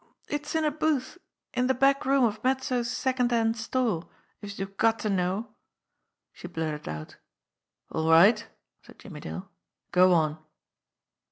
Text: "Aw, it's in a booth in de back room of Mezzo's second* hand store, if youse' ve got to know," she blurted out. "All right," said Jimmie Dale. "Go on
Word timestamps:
"Aw, 0.03 0.07
it's 0.29 0.55
in 0.55 0.65
a 0.65 0.71
booth 0.71 1.19
in 1.53 1.67
de 1.67 1.75
back 1.75 2.07
room 2.07 2.23
of 2.23 2.43
Mezzo's 2.43 2.89
second* 2.89 3.29
hand 3.29 3.55
store, 3.55 4.09
if 4.41 4.57
youse' 4.57 4.67
ve 4.67 4.73
got 4.73 4.97
to 4.97 5.11
know," 5.11 5.53
she 6.33 6.47
blurted 6.47 6.89
out. 6.89 7.17
"All 7.91 8.09
right," 8.09 8.47
said 8.81 8.97
Jimmie 8.97 9.19
Dale. 9.19 9.51
"Go 9.91 10.11
on 10.13 10.39